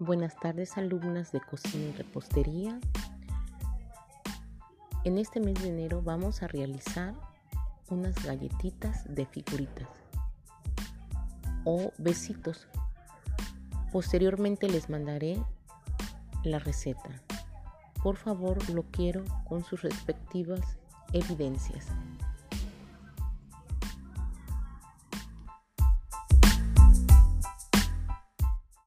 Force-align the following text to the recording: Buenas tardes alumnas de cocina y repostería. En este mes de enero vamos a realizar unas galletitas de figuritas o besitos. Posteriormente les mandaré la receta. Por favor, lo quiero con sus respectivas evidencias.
Buenas 0.00 0.36
tardes 0.36 0.78
alumnas 0.78 1.32
de 1.32 1.40
cocina 1.40 1.86
y 1.86 1.92
repostería. 1.92 2.78
En 5.02 5.18
este 5.18 5.40
mes 5.40 5.60
de 5.60 5.70
enero 5.70 6.02
vamos 6.02 6.40
a 6.40 6.46
realizar 6.46 7.14
unas 7.90 8.14
galletitas 8.24 9.12
de 9.12 9.26
figuritas 9.26 9.88
o 11.64 11.90
besitos. 11.98 12.68
Posteriormente 13.90 14.68
les 14.68 14.88
mandaré 14.88 15.36
la 16.44 16.60
receta. 16.60 17.20
Por 18.00 18.14
favor, 18.14 18.70
lo 18.70 18.84
quiero 18.84 19.24
con 19.48 19.64
sus 19.64 19.82
respectivas 19.82 20.78
evidencias. 21.12 21.88